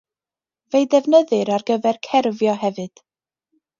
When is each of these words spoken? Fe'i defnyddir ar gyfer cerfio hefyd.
Fe'i 0.75 0.87
defnyddir 0.93 1.53
ar 1.57 1.67
gyfer 1.69 1.99
cerfio 2.09 2.57
hefyd. 2.65 3.05